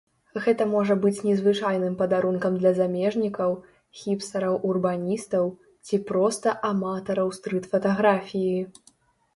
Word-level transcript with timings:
Гэта 0.43 0.65
можа 0.69 0.95
быць 1.03 1.19
незвычайным 1.27 1.97
падарункам 1.99 2.57
для 2.63 2.71
замежнікаў, 2.79 3.53
хіпстараў-урбаністаў 4.01 5.45
ці 5.91 6.01
проста 6.11 6.57
аматараў 6.73 7.27
стрыт-фатаграфіі. 7.39 8.61